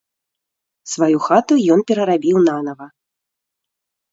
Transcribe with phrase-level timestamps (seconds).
[0.93, 2.85] Сваю хату ён перарабіў нанава.